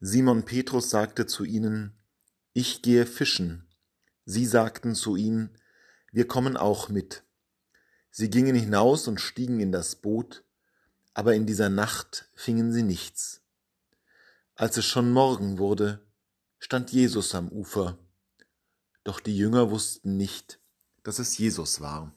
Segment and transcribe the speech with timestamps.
[0.00, 1.96] Simon Petrus sagte zu ihnen,
[2.52, 3.66] Ich gehe fischen.
[4.26, 5.50] Sie sagten zu ihm,
[6.12, 7.24] Wir kommen auch mit.
[8.10, 10.44] Sie gingen hinaus und stiegen in das Boot,
[11.14, 13.42] aber in dieser Nacht fingen sie nichts.
[14.54, 16.06] Als es schon Morgen wurde,
[16.58, 17.98] stand Jesus am Ufer,
[19.04, 20.60] doch die Jünger wussten nicht,
[21.04, 22.14] dass es Jesus war.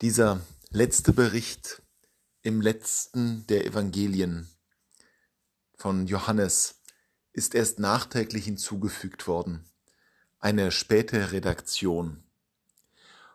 [0.00, 0.40] Dieser
[0.70, 1.82] letzte Bericht
[2.42, 4.48] im letzten der Evangelien
[5.86, 6.82] von Johannes
[7.32, 9.70] ist erst nachträglich hinzugefügt worden,
[10.40, 12.24] eine späte Redaktion.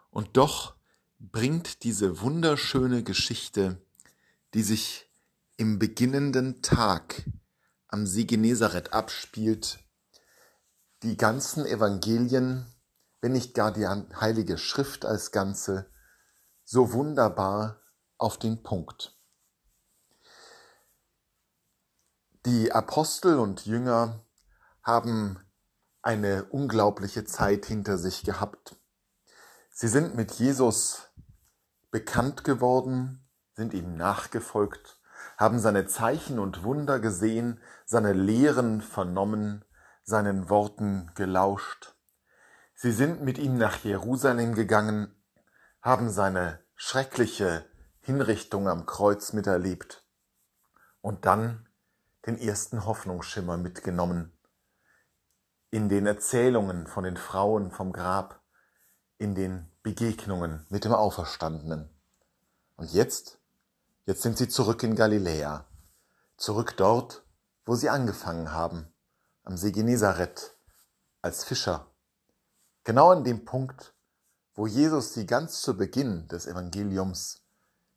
[0.10, 0.76] Und doch
[1.18, 3.82] bringt diese wunderschöne Geschichte,
[4.54, 5.10] die sich
[5.56, 7.24] im beginnenden Tag
[7.88, 9.80] am See Genezareth abspielt,
[11.04, 12.66] die ganzen Evangelien,
[13.22, 15.90] wenn nicht gar die heilige Schrift als Ganze,
[16.66, 17.82] so wunderbar
[18.18, 19.18] auf den Punkt.
[22.48, 24.26] Die Apostel und Jünger
[24.82, 25.40] haben
[26.02, 28.78] eine unglaubliche Zeit hinter sich gehabt.
[29.70, 31.12] Sie sind mit Jesus
[31.92, 35.00] bekannt geworden, sind ihm nachgefolgt,
[35.38, 39.64] haben seine Zeichen und Wunder gesehen, seine Lehren vernommen,
[40.02, 41.96] seinen Worten gelauscht.
[42.74, 45.14] Sie sind mit ihm nach Jerusalem gegangen,
[45.84, 50.04] haben seine schreckliche Hinrichtung am Kreuz miterlebt
[51.02, 51.68] und dann
[52.26, 54.32] den ersten Hoffnungsschimmer mitgenommen
[55.72, 58.42] in den Erzählungen von den Frauen vom Grab,
[59.18, 61.90] in den Begegnungen mit dem Auferstandenen.
[62.76, 63.40] Und jetzt,
[64.06, 65.66] jetzt sind sie zurück in Galiläa,
[66.36, 67.24] zurück dort,
[67.66, 68.94] wo sie angefangen haben,
[69.44, 70.58] am See Genezareth,
[71.22, 71.88] als Fischer.
[72.84, 73.94] Genau an dem Punkt,
[74.54, 77.44] wo Jesus sie ganz zu Beginn des Evangeliums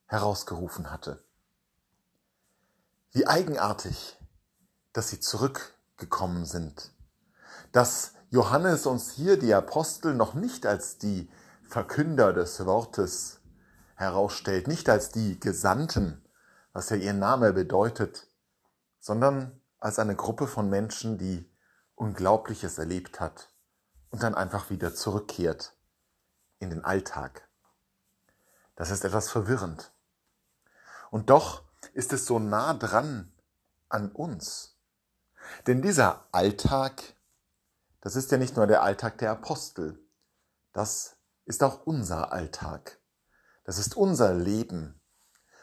[0.06, 1.24] herausgerufen hatte.
[3.14, 4.18] Wie eigenartig,
[4.92, 6.92] dass sie zurückgekommen sind,
[7.70, 11.30] dass Johannes uns hier die Apostel noch nicht als die
[11.62, 13.40] Verkünder des Wortes
[13.94, 16.28] herausstellt, nicht als die Gesandten,
[16.72, 18.26] was ja ihr Name bedeutet,
[18.98, 21.48] sondern als eine Gruppe von Menschen, die
[21.94, 23.48] Unglaubliches erlebt hat
[24.10, 25.76] und dann einfach wieder zurückkehrt
[26.58, 27.48] in den Alltag.
[28.74, 29.92] Das ist etwas verwirrend.
[31.12, 33.32] Und doch ist es so nah dran
[33.88, 34.76] an uns.
[35.66, 37.02] Denn dieser Alltag,
[38.00, 39.98] das ist ja nicht nur der Alltag der Apostel,
[40.72, 43.00] das ist auch unser Alltag.
[43.64, 45.00] Das ist unser Leben,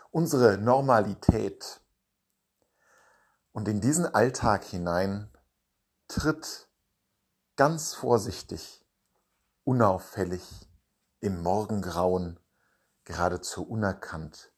[0.10, 1.82] unsere Normalität.
[3.52, 5.30] Und in diesen Alltag hinein
[6.08, 6.70] tritt
[7.56, 8.86] ganz vorsichtig,
[9.64, 10.44] unauffällig,
[11.20, 12.40] im Morgengrauen,
[13.04, 14.51] geradezu unerkannt,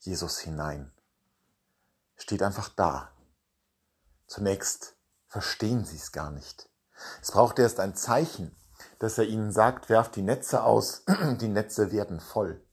[0.00, 0.90] Jesus hinein.
[2.16, 3.12] Steht einfach da.
[4.26, 4.96] Zunächst
[5.26, 6.70] verstehen sie es gar nicht.
[7.20, 8.56] Es braucht erst ein Zeichen,
[8.98, 11.04] dass er ihnen sagt, werft die Netze aus,
[11.40, 12.64] die Netze werden voll.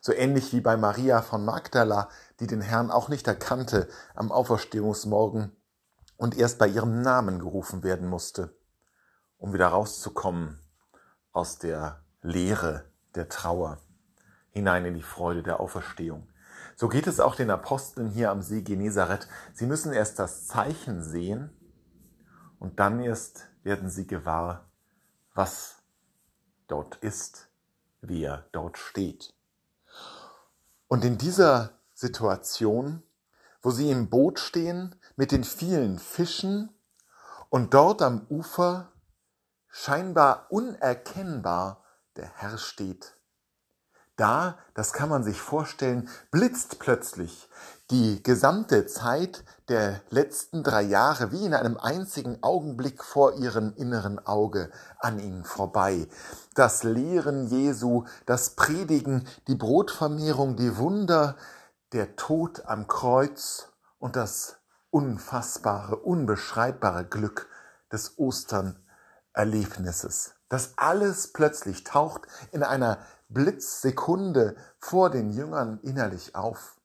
[0.00, 2.08] So ähnlich wie bei Maria von Magdala,
[2.40, 5.56] die den Herrn auch nicht erkannte am Auferstehungsmorgen
[6.16, 8.56] und erst bei ihrem Namen gerufen werden musste,
[9.38, 10.58] um wieder rauszukommen
[11.32, 12.84] aus der Leere
[13.14, 13.78] der Trauer
[14.50, 16.28] hinein in die Freude der Auferstehung.
[16.76, 19.28] So geht es auch den Aposteln hier am See Genezareth.
[19.52, 21.50] Sie müssen erst das Zeichen sehen
[22.58, 24.68] und dann erst werden sie gewahr,
[25.34, 25.76] was
[26.66, 27.48] dort ist,
[28.00, 29.34] wie er dort steht.
[30.88, 33.02] Und in dieser Situation,
[33.62, 36.70] wo sie im Boot stehen mit den vielen Fischen
[37.48, 38.92] und dort am Ufer
[39.68, 41.84] scheinbar unerkennbar
[42.16, 43.16] der Herr steht.
[44.16, 47.48] Da, das kann man sich vorstellen, blitzt plötzlich
[47.90, 54.24] die gesamte Zeit der letzten drei Jahre wie in einem einzigen Augenblick vor ihrem inneren
[54.24, 54.70] Auge
[55.00, 56.06] an ihnen vorbei.
[56.54, 61.36] Das Lehren Jesu, das Predigen, die Brotvermehrung, die Wunder,
[61.92, 64.56] der Tod am Kreuz und das
[64.90, 67.48] unfassbare, unbeschreibbare Glück
[67.92, 70.36] des Osternerlebnisses.
[70.54, 76.80] Das alles plötzlich taucht in einer Blitzsekunde vor den Jüngern innerlich auf.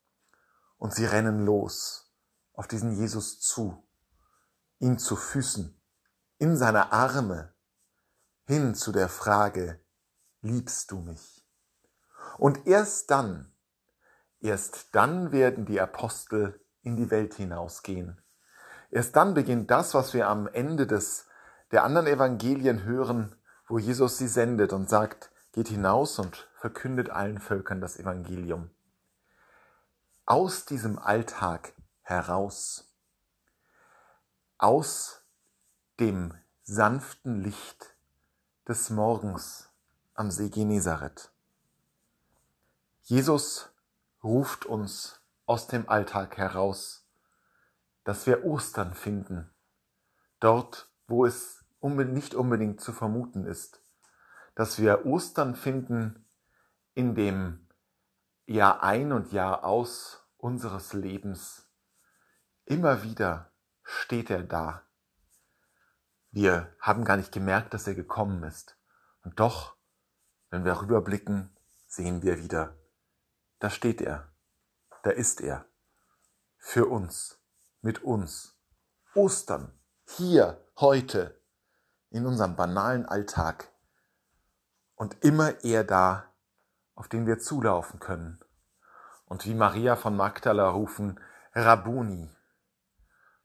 [0.79, 2.11] Und sie rennen los
[2.53, 3.87] auf diesen Jesus zu,
[4.79, 5.79] ihn zu Füßen,
[6.39, 7.53] in seine Arme,
[8.47, 9.79] hin zu der Frage,
[10.41, 11.47] liebst du mich?
[12.39, 13.53] Und erst dann,
[14.41, 18.19] erst dann werden die Apostel in die Welt hinausgehen.
[18.89, 21.27] Erst dann beginnt das, was wir am Ende des,
[21.69, 23.35] der anderen Evangelien hören,
[23.69, 28.69] wo Jesus sie sendet und sagt, geht hinaus und verkündet allen Völkern das Evangelium.
[30.25, 32.85] Aus diesem Alltag heraus
[34.59, 35.21] aus
[36.01, 36.33] dem
[36.63, 37.95] sanften Licht
[38.67, 39.69] des Morgens
[40.15, 41.31] am See Genezareth.
[43.03, 43.69] Jesus
[44.21, 47.05] ruft uns aus dem Alltag heraus,
[48.03, 49.49] dass wir Ostern finden,
[50.41, 53.81] dort, wo es nicht unbedingt zu vermuten ist,
[54.55, 56.25] dass wir Ostern finden
[56.93, 57.67] in dem
[58.45, 61.69] Jahr ein und Jahr aus unseres Lebens.
[62.65, 63.51] Immer wieder
[63.83, 64.83] steht er da.
[66.31, 68.77] Wir haben gar nicht gemerkt, dass er gekommen ist.
[69.23, 69.75] Und doch,
[70.49, 71.55] wenn wir rüberblicken,
[71.87, 72.75] sehen wir wieder,
[73.59, 74.31] da steht er,
[75.03, 75.65] da ist er,
[76.57, 77.39] für uns,
[77.81, 78.55] mit uns.
[79.15, 79.73] Ostern,
[80.05, 81.38] hier, heute,
[82.09, 83.71] in unserem banalen Alltag.
[84.95, 86.33] Und immer er da,
[86.95, 88.39] auf den wir zulaufen können.
[89.25, 91.19] Und wie Maria von Magdala rufen,
[91.53, 92.29] Rabuni.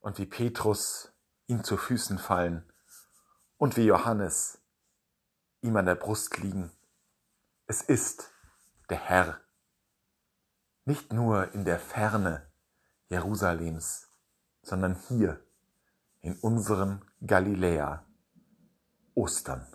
[0.00, 1.12] Und wie Petrus
[1.46, 2.70] ihm zu Füßen fallen.
[3.56, 4.60] Und wie Johannes
[5.60, 6.72] ihm an der Brust liegen.
[7.66, 8.30] Es ist
[8.90, 9.40] der Herr.
[10.84, 12.50] Nicht nur in der Ferne
[13.08, 14.08] Jerusalems,
[14.62, 15.42] sondern hier
[16.20, 18.04] in unserem Galiläa.
[19.14, 19.66] Ostern.